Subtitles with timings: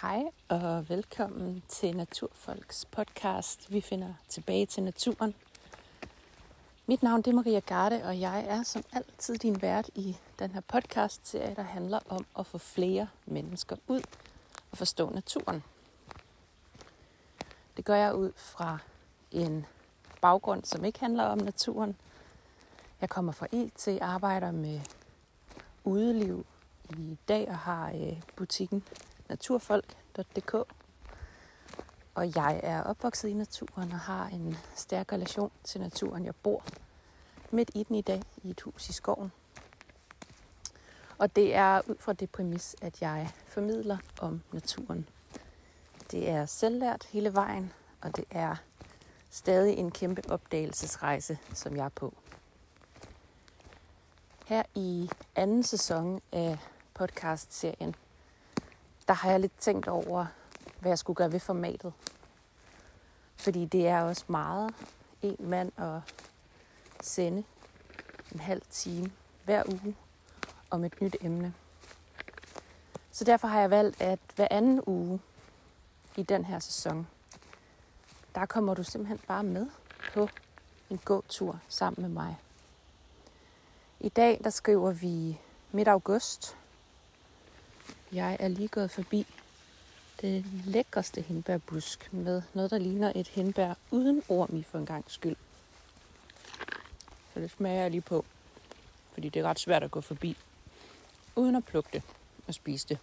[0.00, 3.72] Hej og velkommen til Naturfolks podcast.
[3.72, 5.34] Vi finder tilbage til naturen.
[6.86, 10.60] Mit navn er Maria Garde, og jeg er som altid din vært i den her
[10.60, 14.00] podcast-serie, der handler om at få flere mennesker ud
[14.70, 15.62] og forstå naturen.
[17.76, 18.78] Det gør jeg ud fra
[19.30, 19.66] en
[20.20, 21.96] baggrund, som ikke handler om naturen.
[23.00, 24.80] Jeg kommer fra IT, arbejder med
[25.84, 26.46] udeliv
[26.90, 28.84] i dag og har øh, butikken
[29.30, 30.54] naturfolk.dk.
[32.14, 36.24] Og jeg er opvokset i naturen og har en stærk relation til naturen.
[36.24, 36.64] Jeg bor
[37.50, 39.32] midt i den i dag i et hus i skoven.
[41.18, 45.08] Og det er ud fra det præmis, at jeg formidler om naturen.
[46.10, 48.56] Det er selvlært hele vejen, og det er
[49.30, 52.14] stadig en kæmpe opdagelsesrejse, som jeg er på.
[54.46, 56.58] Her i anden sæson af
[56.94, 57.94] podcast-serien,
[59.10, 60.26] der har jeg lidt tænkt over,
[60.80, 61.92] hvad jeg skulle gøre ved formatet.
[63.36, 64.74] Fordi det er også meget
[65.22, 66.14] en mand at
[67.00, 67.44] sende
[68.32, 69.12] en halv time
[69.44, 69.96] hver uge
[70.70, 71.54] om et nyt emne.
[73.10, 75.20] Så derfor har jeg valgt, at hver anden uge
[76.16, 77.06] i den her sæson,
[78.34, 79.66] der kommer du simpelthen bare med
[80.14, 80.28] på
[80.90, 82.36] en gåtur sammen med mig.
[84.00, 85.40] I dag, der skriver vi
[85.72, 86.56] midt august,
[88.12, 89.26] jeg er lige gået forbi
[90.20, 95.04] det lækreste hindbærbusk med noget, der ligner et hindbær uden orm i for en gang
[95.08, 95.36] skyld.
[97.34, 98.24] Så det smager jeg lige på,
[99.12, 100.36] fordi det er ret svært at gå forbi,
[101.36, 102.02] uden at plukke det
[102.46, 102.98] og spise det.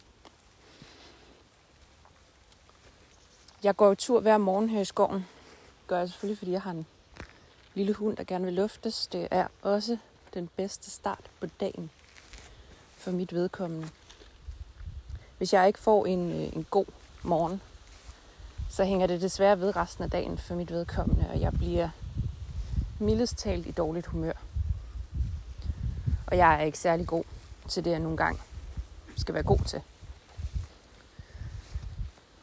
[3.64, 5.16] Jeg går tur hver morgen her i skoven.
[5.16, 6.86] Det gør jeg selvfølgelig, fordi jeg har en
[7.74, 9.08] lille hund, der gerne vil luftes.
[9.08, 9.98] Det er også
[10.34, 11.92] den bedste start på dagen
[12.98, 13.90] for mit vedkommende.
[15.38, 16.86] Hvis jeg ikke får en, øh, en god
[17.24, 17.62] morgen,
[18.70, 21.90] så hænger det desværre ved resten af dagen for mit vedkommende, og jeg bliver
[23.00, 24.34] mildest talt i dårligt humør.
[26.28, 27.24] Og jeg er ikke særlig god
[27.68, 28.42] til det, jeg nogle gange
[29.18, 29.82] skal være god til.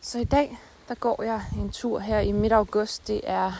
[0.00, 3.08] Så i dag, der går jeg en tur her i midt august.
[3.08, 3.52] Det er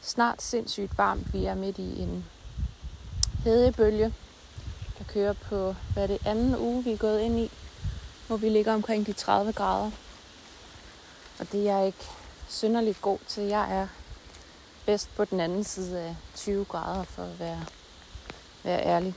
[0.00, 1.32] snart sindssygt varmt.
[1.32, 2.24] Vi er midt i en
[3.44, 4.14] hedebølge,
[4.98, 7.50] der kører på, hvad er det, anden uge, vi er gået ind i
[8.30, 9.90] hvor vi ligger omkring de 30 grader.
[11.38, 12.06] Og det er jeg ikke
[12.48, 13.42] synderligt god til.
[13.42, 13.86] Jeg er
[14.86, 17.64] bedst på den anden side af 20 grader, for at være,
[18.64, 19.14] være ærlig.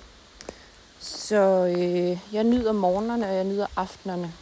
[0.99, 1.35] Så
[1.77, 4.33] øh, jeg nyder morgenerne, og jeg nyder aftenerne.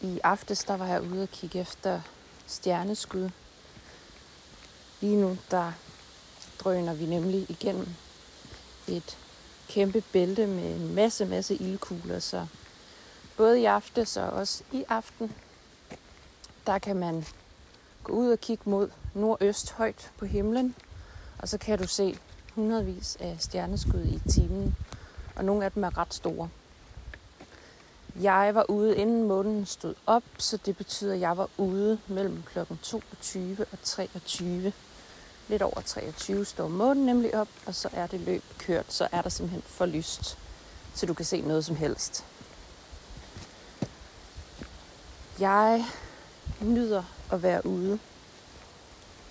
[0.00, 2.00] I aftes, der var jeg ude og kigge efter
[2.46, 3.30] stjerneskud.
[5.00, 5.72] Lige nu, der
[6.60, 7.88] drøner vi nemlig igennem
[8.88, 9.18] et
[9.68, 12.46] kæmpe bælte med en masse, masse ildkugler, så
[13.36, 15.32] både i aftes og også i aften,
[16.66, 17.24] der kan man
[18.04, 20.74] gå ud og kigge mod nordøst højt på himlen,
[21.38, 22.18] og så kan du se
[22.54, 24.76] hundredvis af stjerneskud i timen,
[25.36, 26.48] og nogle af dem er ret store.
[28.20, 32.42] Jeg var ude inden månen stod op, så det betyder, at jeg var ude mellem
[32.42, 32.58] kl.
[32.82, 34.72] 22 og 23.
[35.48, 39.22] Lidt over 23 står månen nemlig op, og så er det løb kørt, så er
[39.22, 40.38] der simpelthen for lyst,
[40.94, 42.24] så du kan se noget som helst.
[45.40, 45.84] Jeg
[46.60, 47.02] nyder
[47.32, 47.98] at være ude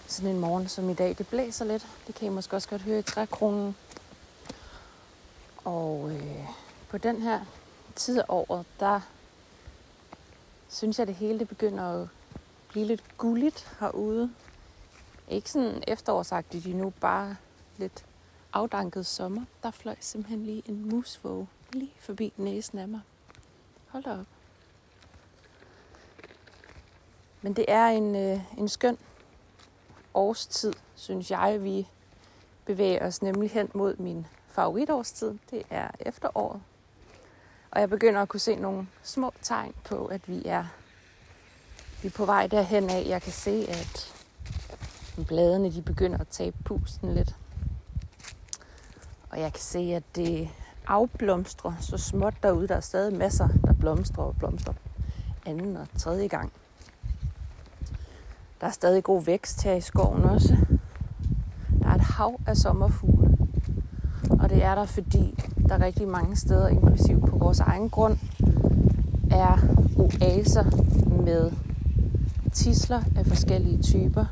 [0.07, 1.15] sådan en morgen som i dag.
[1.17, 1.87] Det blæser lidt.
[2.07, 3.75] Det kan I måske også godt høre i trækronen.
[5.65, 6.47] Og øh,
[6.89, 7.39] på den her
[7.95, 8.99] tid af året, der
[10.69, 12.07] synes jeg, at det hele det begynder at
[12.69, 14.31] blive lidt gulligt herude.
[15.29, 17.35] Ikke sådan efterårsagtigt endnu, bare
[17.77, 18.05] lidt
[18.53, 19.45] afdanket sommer.
[19.63, 23.01] Der fløj simpelthen lige en musvåge lige forbi næsen af mig.
[23.87, 24.25] Hold da op.
[27.43, 28.97] Men det er en, øh, en skøn
[30.13, 31.63] årstid, synes jeg.
[31.63, 31.87] Vi
[32.65, 35.33] bevæger os nemlig hen mod min favoritårstid.
[35.51, 36.61] Det er efteråret.
[37.71, 40.65] Og jeg begynder at kunne se nogle små tegn på, at vi er,
[42.01, 43.05] vi er på vej derhen af.
[43.07, 44.13] Jeg kan se, at
[45.27, 47.35] bladene de begynder at tabe pusten lidt.
[49.29, 50.49] Og jeg kan se, at det
[50.87, 52.67] afblomstrer så småt derude.
[52.67, 54.73] Der er stadig masser, der blomstrer og blomstrer
[55.45, 56.53] anden og tredje gang.
[58.63, 60.57] Der er stadig god vækst her i skoven også.
[61.81, 63.37] Der er et hav af sommerfugle.
[64.39, 68.17] Og det er der, fordi der er rigtig mange steder, inklusiv på vores egen grund,
[69.31, 69.57] er
[69.97, 70.63] oaser
[71.23, 71.51] med
[72.53, 74.25] tisler af forskellige typer.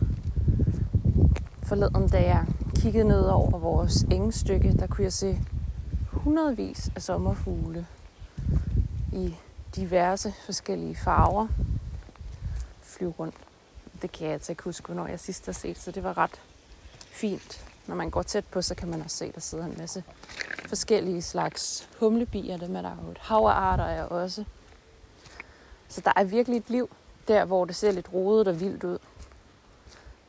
[1.63, 2.45] Forleden, da jeg
[2.75, 5.39] kiggede ned over vores engestykke, der kunne jeg se
[6.12, 7.86] hundredvis af sommerfugle
[9.13, 9.36] i
[9.75, 11.48] diverse forskellige farver
[12.81, 13.50] flyve rundt.
[14.01, 16.42] Det kan jeg altså ikke huske, hvornår jeg sidst har set, så det var ret
[17.12, 17.65] fint.
[17.88, 20.03] Når man går tæt på, så kan man også se, at der sidder en masse
[20.65, 22.57] forskellige slags humlebier.
[22.57, 24.45] Dem er der jo et hav af arter er også.
[25.88, 26.89] Så der er virkelig et liv
[27.27, 29.00] der, hvor det ser lidt rodet og vildt ud.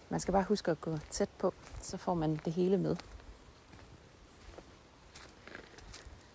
[0.09, 2.97] Man skal bare huske at gå tæt på, så får man det hele med.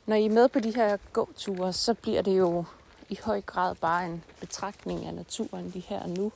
[0.06, 2.66] Når I er med på de her gåture, så bliver det jo
[3.10, 6.32] i høj grad bare en betragtning af naturen lige her og nu,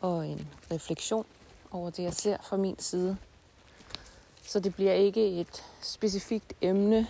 [0.00, 1.26] og en refleksion
[1.70, 3.16] over det, jeg ser fra min side.
[4.42, 7.06] Så det bliver ikke et specifikt emne.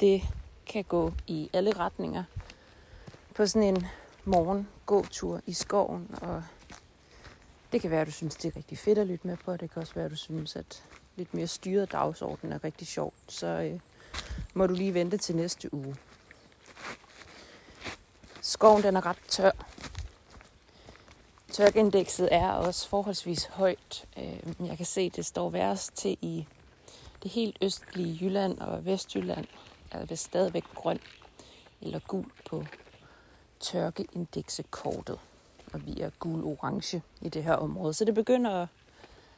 [0.00, 0.22] Det
[0.66, 2.24] kan gå i alle retninger.
[3.34, 3.86] På sådan en
[4.24, 6.44] morgen gåtur i skoven, og
[7.72, 9.56] det kan være, at du synes, det er rigtig fedt at lytte med på.
[9.56, 10.82] Det kan også være, at du synes, at
[11.16, 13.14] lidt mere styret dagsorden er rigtig sjovt.
[13.28, 13.80] Så øh,
[14.54, 15.96] må du lige vente til næste uge.
[18.40, 19.50] Skoven den er ret tør.
[21.52, 24.08] Tørkeindekset er også forholdsvis højt.
[24.18, 26.46] Øh, jeg kan se, at det står værst til i
[27.22, 29.46] det helt østlige Jylland og Vestjylland.
[29.90, 30.98] Er det stadigvæk grøn
[31.80, 32.64] eller gul på
[33.60, 35.18] tørkeindeksekortet.
[35.72, 37.94] Og vi er gul-orange i det her område.
[37.94, 38.68] Så det begynder at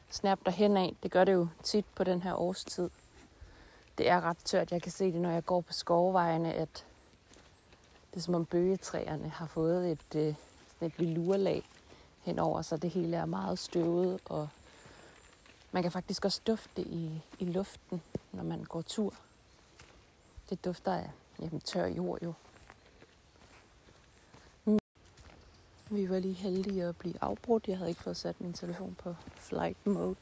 [0.09, 0.95] snappe derhen af.
[1.03, 2.89] Det gør det jo tit på den her årstid.
[3.97, 4.71] Det er ret tørt.
[4.71, 6.85] Jeg kan se det, når jeg går på skovvejene, at
[8.11, 10.35] det er som om bøgetræerne har fået et, øh,
[10.81, 11.63] et velurlag
[12.25, 14.49] henover, så det hele er meget støvet, og
[15.71, 18.01] man kan faktisk også dufte i, i luften,
[18.31, 19.13] når man går tur.
[20.49, 22.33] Det dufter af jamen, tør jord jo.
[25.89, 27.67] Vi var lige heldige at blive afbrudt.
[27.67, 30.15] Jeg havde ikke fået sat min telefon på flight mode.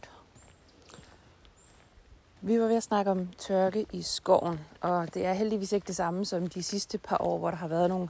[2.42, 5.96] Vi var ved at snakke om tørke i skoven, og det er heldigvis ikke det
[5.96, 8.10] samme som de sidste par år, hvor der har været nogle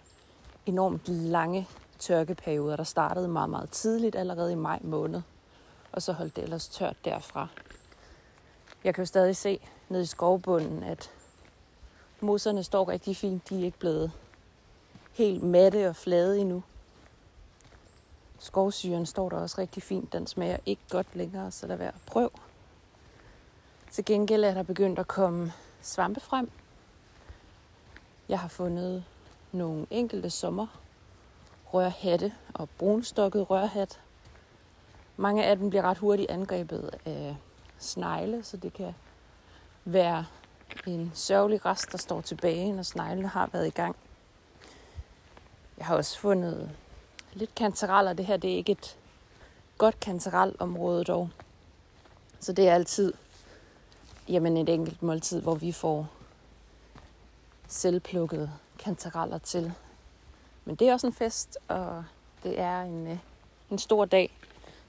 [0.66, 1.68] enormt lange
[2.03, 5.21] tørkeperioder, der startede meget, meget tidligt, allerede i maj måned,
[5.91, 7.47] og så holdt det ellers tørt derfra.
[8.83, 9.59] Jeg kan jo stadig se
[9.89, 11.11] ned i skovbunden, at
[12.19, 13.50] moserne står rigtig fint.
[13.50, 14.11] De er ikke blevet
[15.13, 16.63] helt matte og flade endnu.
[18.39, 20.13] Skovsyren står der også rigtig fint.
[20.13, 22.29] Den smager ikke godt længere, så lad være at prøve.
[23.91, 26.51] Til gengæld er der begyndt at komme svampe frem.
[28.29, 29.03] Jeg har fundet
[29.51, 30.82] nogle enkelte sommer
[31.74, 34.00] rørhatte og brunstokket rørhat.
[35.18, 37.36] Mange af dem bliver ret hurtigt angrebet af
[37.80, 38.96] snegle, så det kan
[39.86, 40.25] være
[40.88, 43.96] en sørgelig rest, der står tilbage, når sneglene har været i gang.
[45.78, 46.72] Jeg har også fundet
[47.34, 48.14] lidt kantereller.
[48.14, 48.98] Det her det er ikke et
[49.78, 51.30] godt kanterelområde dog.
[52.40, 53.14] Så det er altid
[54.30, 56.08] jamen et enkelt måltid, hvor vi får
[57.68, 59.74] selvplukkede kantareller til.
[60.65, 62.06] Men det er også en fest, og
[62.44, 63.18] det er en, øh,
[63.71, 64.38] en stor dag,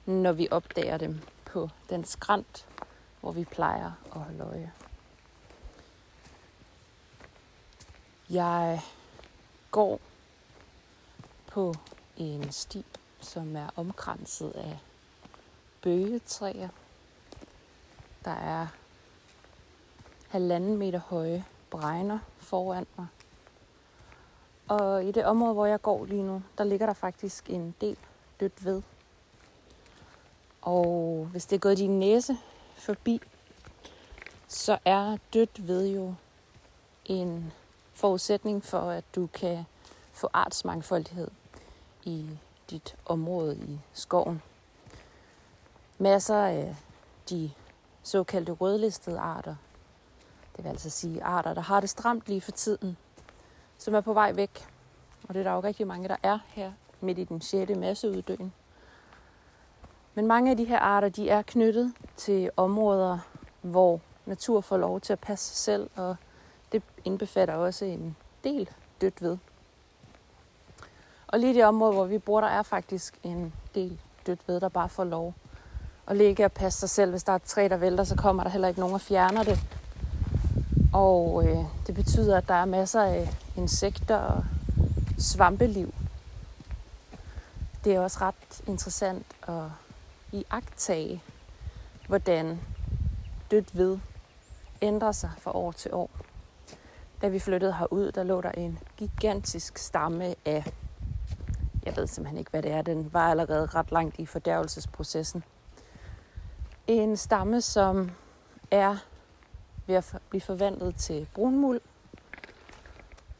[0.05, 2.67] når vi opdager dem på den skrant,
[3.21, 4.71] hvor vi plejer at holde øje.
[8.29, 8.81] Jeg
[9.71, 9.99] går
[11.47, 11.75] på
[12.17, 12.85] en sti,
[13.19, 14.79] som er omkranset af
[15.81, 16.69] bøgetræer.
[18.25, 18.67] Der er
[20.27, 23.07] halvanden meter høje bregner foran mig.
[24.67, 27.97] Og i det område, hvor jeg går lige nu, der ligger der faktisk en del
[28.39, 28.81] dødt ved.
[30.61, 32.37] Og hvis det er gået din næse
[32.75, 33.21] forbi,
[34.47, 36.15] så er dødt ved jo
[37.05, 37.53] en
[37.93, 39.65] forudsætning for, at du kan
[40.13, 41.31] få artsmangfoldighed
[42.03, 42.29] i
[42.69, 44.41] dit område i skoven.
[45.97, 46.75] Masser af
[47.29, 47.51] de
[48.03, 49.55] såkaldte rødlistede arter,
[50.55, 52.97] det vil altså sige arter, der har det stramt lige for tiden,
[53.77, 54.67] som er på vej væk.
[55.27, 57.71] Og det er der jo rigtig mange, der er her midt i den 6.
[57.77, 58.53] masseuddøen.
[60.15, 63.19] Men mange af de her arter, de er knyttet til områder,
[63.61, 66.15] hvor natur får lov til at passe sig selv, og
[66.71, 68.69] det indbefatter også en del
[69.01, 69.37] dødt ved.
[71.27, 74.59] Og lige i det område, hvor vi bor, der er faktisk en del dødt ved,
[74.59, 75.33] der bare får lov
[76.07, 77.11] at ligge og passe sig selv.
[77.11, 79.43] Hvis der er et træ, der vælter, så kommer der heller ikke nogen og fjerner
[79.43, 79.59] det.
[80.93, 84.45] Og øh, det betyder, at der er masser af insekter og
[85.17, 85.93] svampeliv.
[87.83, 89.63] Det er også ret interessant at
[90.31, 91.23] iagtage,
[92.07, 92.61] hvordan
[93.51, 93.99] dødt ved
[94.81, 96.09] ændrer sig fra år til år.
[97.21, 100.73] Da vi flyttede herud, der lå der en gigantisk stamme af,
[101.85, 105.43] jeg ved simpelthen ikke, hvad det er, den var allerede ret langt i fordærvelsesprocessen.
[106.87, 108.11] En stamme, som
[108.71, 108.97] er
[109.87, 111.81] ved at blive forvandlet til brunmuld.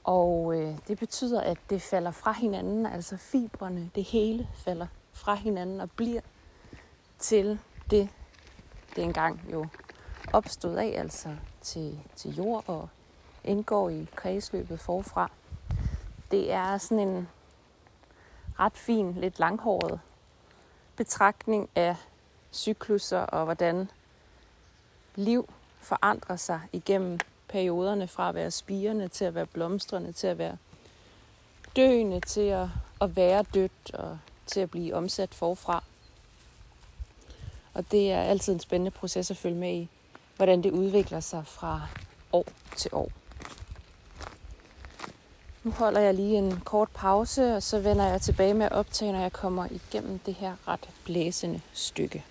[0.06, 5.36] Og øh, det betyder, at det falder fra hinanden, altså fibrene, det hele falder fra
[5.36, 6.22] hinanden og bliver
[7.20, 7.60] til
[7.90, 8.10] det,
[8.96, 9.68] det engang jo
[10.34, 12.90] opstod af, altså til, til jord og
[13.44, 15.32] indgår i kredsløbet forfra.
[16.32, 17.30] Det er sådan en
[18.60, 20.00] ret fin, lidt langhåret
[20.96, 21.96] betragtning af
[22.52, 23.92] cykluser og hvordan
[25.16, 27.20] liv forandrer sig igennem
[27.56, 30.58] perioderne fra at være spirende til at være blomstrende, til at være
[31.76, 32.68] døende, til at,
[33.02, 35.84] at være dødt og til at blive omsat forfra.
[37.74, 39.90] Og det er altid en spændende proces at følge med i,
[40.36, 41.82] hvordan det udvikler sig fra
[42.34, 42.46] år
[42.76, 43.12] til år.
[45.64, 49.12] Nu holder jeg lige en kort pause, og så vender jeg tilbage med at optage,
[49.12, 52.26] når jeg kommer igennem det her ret blæsende stykke.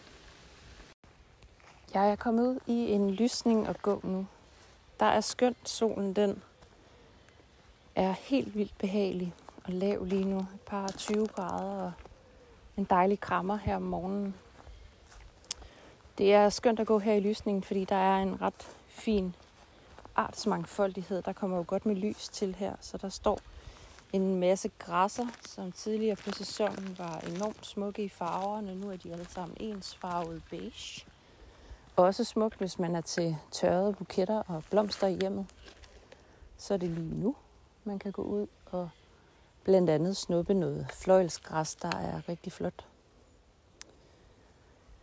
[1.95, 4.27] Jeg er kommet ud i en lysning og gå nu.
[5.05, 6.43] Der er skønt, solen den
[7.95, 9.35] er helt vildt behagelig
[9.65, 10.39] og lav lige nu.
[10.39, 11.93] Et par 20 grader og
[12.77, 14.35] en dejlig krammer her om morgenen.
[16.19, 19.35] Det er skønt at gå her i lysningen, fordi der er en ret fin
[20.17, 21.23] artsmangfoldighed.
[21.23, 23.39] Der kommer jo godt med lys til her, så der står
[24.13, 28.75] en masse græsser, som tidligere på sæsonen var enormt smukke i farverne.
[28.75, 31.07] Nu er de alle sammen ensfarvet beige.
[31.97, 35.47] Også smukt, hvis man er til tørrede buketter og blomster i hjemmet.
[36.57, 37.37] Så er det lige nu,
[37.85, 38.89] man kan gå ud og
[39.65, 42.87] blandt andet snuppe noget fløjelsgræs, der er rigtig flot.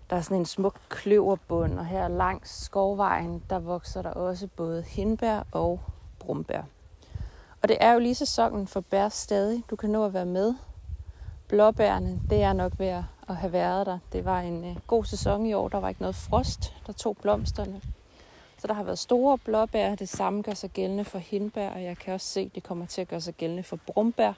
[0.09, 4.81] Der er sådan en smuk kløverbund, og her langs skovvejen, der vokser der også både
[4.81, 5.79] hindbær og
[6.19, 6.61] brumbær.
[7.61, 9.63] Og det er jo lige sæsonen for bær stadig.
[9.69, 10.55] Du kan nå at være med.
[11.47, 13.99] Blåbærne, det er nok ved at have været der.
[14.13, 15.69] Det var en øh, god sæson i år.
[15.69, 16.73] Der var ikke noget frost.
[16.87, 17.81] Der tog blomsterne.
[18.57, 19.95] Så der har været store blåbær.
[19.95, 22.85] Det samme gør sig gældende for hindbær, og jeg kan også se, at det kommer
[22.85, 24.33] til at gøre sig gældende for brumbær,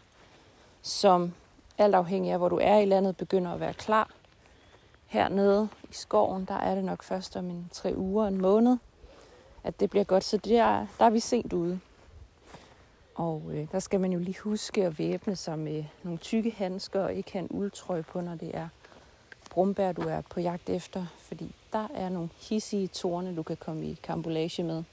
[0.82, 1.34] som
[1.78, 4.10] alt afhængig af, hvor du er i landet, begynder at være klar
[5.14, 8.78] hernede i skoven, der er det nok først om en tre uger, en måned,
[9.64, 10.24] at det bliver godt.
[10.24, 11.80] Så der, der er vi sent ude.
[13.16, 17.04] Og øh, der skal man jo lige huske at væbne sig med nogle tykke handsker
[17.04, 18.68] og ikke have en uldtrøje på, når det er
[19.54, 21.06] brumbær, du er på jagt efter.
[21.18, 24.84] Fordi der er nogle hissige torne, du kan komme i kambolage med.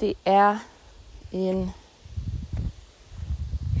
[0.00, 0.58] Det er
[1.32, 1.70] en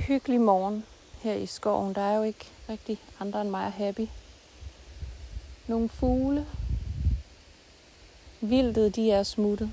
[0.06, 0.84] hyggelig morgen
[1.22, 1.94] her i skoven.
[1.94, 4.08] Der er jo ikke rigtig andre end mig og happy.
[5.66, 6.46] Nogle fugle.
[8.40, 9.72] Vildet, de er smuttet.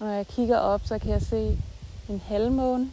[0.00, 1.58] Når jeg kigger op, så kan jeg se
[2.08, 2.92] en halvmåne.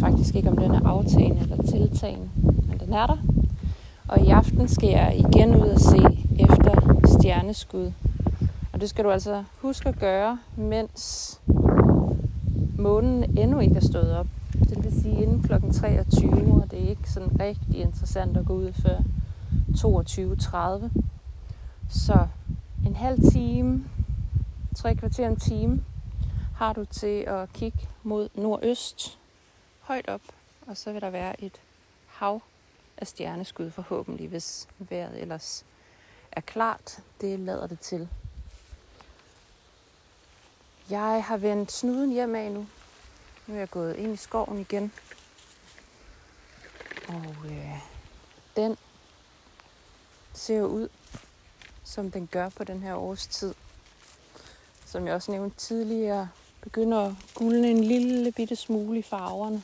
[0.00, 2.28] Faktisk ikke, om den er aftagende eller tiltagende,
[2.68, 3.16] men den er der.
[4.08, 5.98] Og i aften skal jeg igen ud og se
[6.38, 7.92] efter stjerneskud.
[8.72, 11.40] Og det skal du altså huske at gøre, mens
[12.78, 14.26] månen endnu ikke er stået op.
[14.52, 15.52] Det vil sige inden kl.
[15.72, 18.98] 23, og det er ikke sådan rigtig interessant at gå ud før
[19.76, 21.00] 22.30.
[21.88, 22.26] Så
[22.86, 23.84] en halv time,
[24.74, 25.80] tre kvarter en time,
[26.54, 29.18] har du til at kigge mod nordøst,
[29.88, 30.20] højt op,
[30.66, 31.60] og så vil der være et
[32.06, 32.40] hav
[32.96, 35.64] af stjerneskud forhåbentlig, hvis vejret ellers
[36.32, 37.00] er klart.
[37.20, 38.08] Det lader det til.
[40.90, 42.66] Jeg har vendt snuden hjem af nu,
[43.46, 44.92] nu er jeg gået ind i skoven igen.
[47.08, 47.78] Og øh,
[48.56, 48.76] den
[50.34, 50.88] ser ud,
[51.84, 53.54] som den gør på den her årstid.
[54.86, 56.28] Som jeg også nævnte tidligere,
[56.60, 59.62] begynder at gulne en lille bitte smule i farverne.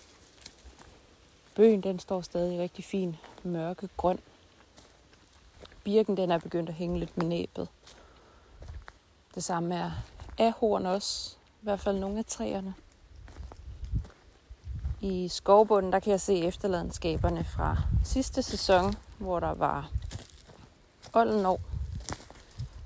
[1.55, 4.19] Bøgen den står stadig rigtig fin, mørke grøn.
[5.85, 7.69] Birken den er begyndt at hænge lidt med næbet.
[9.35, 9.91] Det samme er
[10.39, 12.75] ahorn også, i hvert fald nogle af træerne.
[15.01, 19.91] I skovbunden, der kan jeg se efterladenskaberne fra sidste sæson, hvor der var
[21.47, 21.61] år.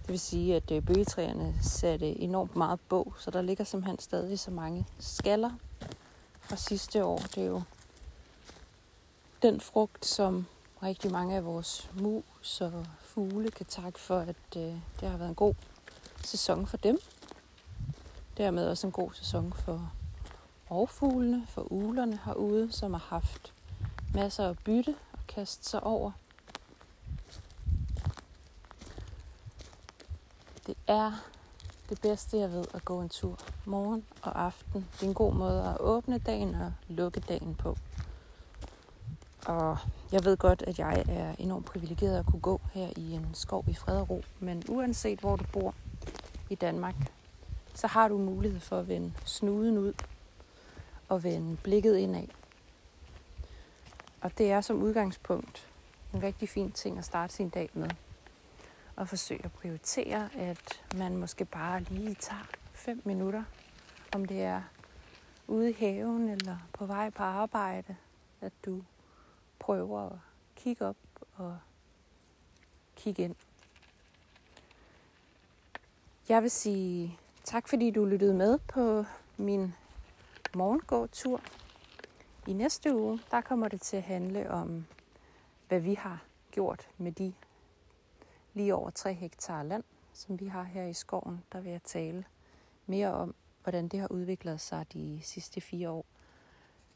[0.02, 4.38] Det vil sige, at øh, bøgetræerne satte enormt meget bog, så der ligger simpelthen stadig
[4.38, 5.50] så mange skaller
[6.40, 7.18] fra sidste år.
[7.18, 7.62] Det er jo
[9.42, 10.46] den frugt, som
[10.82, 14.62] rigtig mange af vores mus og fugle kan takke for, at øh,
[15.00, 15.54] det har været en god
[16.24, 16.98] sæson for dem.
[18.36, 19.92] Dermed også en god sæson for
[20.70, 23.52] rovfuglene, for uglerne herude, som har haft
[24.14, 26.10] masser af bytte at kaste sig over.
[30.66, 31.12] Det er
[31.88, 34.88] det bedste, jeg ved, at gå en tur morgen og aften.
[34.92, 37.76] Det er en god måde at åbne dagen og lukke dagen på.
[39.48, 39.78] Og
[40.12, 43.64] jeg ved godt, at jeg er enormt privilegeret at kunne gå her i en skov
[43.68, 44.22] i fred og ro.
[44.40, 45.74] Men uanset hvor du bor,
[46.50, 46.94] i Danmark,
[47.74, 49.92] så har du mulighed for at vende snuden ud
[51.08, 52.26] og vende blikket indad.
[54.20, 55.66] Og det er som udgangspunkt
[56.14, 57.90] en rigtig fin ting at starte sin dag med.
[58.96, 63.42] Og forsøge at prioritere, at man måske bare lige tager 5 minutter,
[64.14, 64.62] om det er
[65.46, 67.96] ude i haven eller på vej på arbejde,
[68.40, 68.82] at du
[69.58, 70.18] prøver at
[70.56, 70.96] kigge op
[71.36, 71.58] og
[72.96, 73.34] kigge ind.
[76.28, 79.04] Jeg vil sige tak, fordi du lyttede med på
[79.36, 79.74] min
[80.54, 81.40] morgengåtur.
[82.46, 84.86] I næste uge, der kommer det til at handle om,
[85.68, 87.34] hvad vi har gjort med de
[88.54, 91.44] lige over 3 hektar land, som vi har her i skoven.
[91.52, 92.24] Der vil jeg tale
[92.86, 96.04] mere om, hvordan det har udviklet sig de sidste fire år.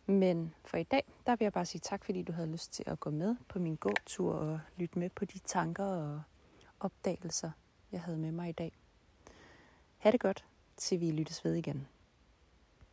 [0.07, 2.85] Men for i dag, der vil jeg bare sige tak, fordi du havde lyst til
[2.87, 6.23] at gå med på min gåtur og lytte med på de tanker og
[6.81, 7.51] opdagelser,
[7.93, 8.73] jeg havde med mig i dag.
[9.99, 10.45] Ha' det godt,
[10.77, 11.89] til vi lyttes ved igen.